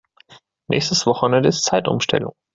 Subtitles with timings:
[0.67, 2.33] Nächstes Wochenende ist Zeitumstellung.